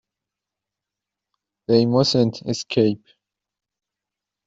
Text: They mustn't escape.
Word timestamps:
They 1.67 1.85
mustn't 1.85 2.41
escape. 2.47 3.05